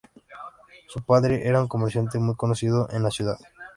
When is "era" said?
1.47-1.61